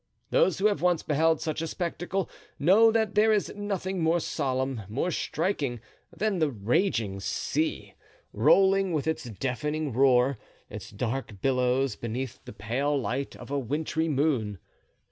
Those 0.31 0.57
who 0.57 0.65
have 0.65 0.81
once 0.81 1.03
beheld 1.03 1.41
such 1.41 1.61
a 1.61 1.67
spectacle 1.67 2.27
know 2.57 2.91
that 2.91 3.13
there 3.13 3.31
is 3.31 3.53
nothing 3.55 4.01
more 4.01 4.19
solemn, 4.19 4.81
more 4.89 5.11
striking, 5.11 5.79
than 6.11 6.39
the 6.39 6.49
raging 6.49 7.19
sea, 7.19 7.93
rolling, 8.33 8.93
with 8.93 9.05
its 9.05 9.25
deafening 9.25 9.93
roar, 9.93 10.39
its 10.71 10.89
dark 10.89 11.39
billows 11.39 11.95
beneath 11.95 12.43
the 12.45 12.51
pale 12.53 12.99
light 12.99 13.35
of 13.35 13.51
a 13.51 13.59
wintry 13.59 14.09
moon. 14.09 14.57